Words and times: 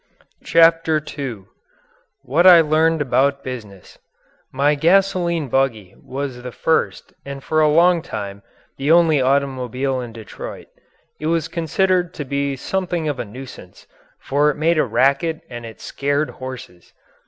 CHAPTER 0.43 0.99
II 1.15 1.43
WHAT 2.23 2.47
I 2.47 2.59
LEARNED 2.61 3.03
ABOUT 3.03 3.43
BUSINESS 3.43 3.99
My 4.51 4.73
"gasoline 4.73 5.47
buggy" 5.47 5.93
was 6.01 6.41
the 6.41 6.51
first 6.51 7.13
and 7.23 7.43
for 7.43 7.61
a 7.61 7.67
long 7.69 8.01
time 8.01 8.41
the 8.77 8.91
only 8.91 9.21
automobile 9.21 10.01
in 10.01 10.11
Detroit. 10.11 10.69
It 11.19 11.27
was 11.27 11.47
considered 11.47 12.15
to 12.15 12.25
be 12.25 12.55
something 12.55 13.07
of 13.07 13.19
a 13.19 13.25
nuisance, 13.25 13.85
for 14.19 14.49
it 14.49 14.57
made 14.57 14.79
a 14.79 14.85
racket 14.85 15.41
and 15.51 15.67
it 15.67 15.79
scared 15.79 16.31
horses. 16.31 16.93